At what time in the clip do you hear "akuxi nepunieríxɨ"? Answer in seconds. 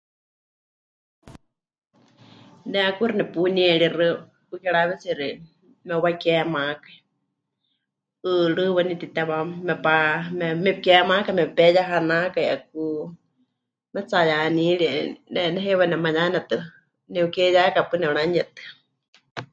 2.85-4.07